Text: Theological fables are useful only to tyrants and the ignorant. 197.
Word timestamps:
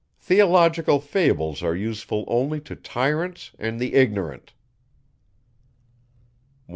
Theological 0.17 0.99
fables 0.99 1.61
are 1.61 1.75
useful 1.75 2.25
only 2.27 2.59
to 2.61 2.75
tyrants 2.75 3.51
and 3.59 3.79
the 3.79 3.93
ignorant. 3.93 4.53
197. 6.65 6.65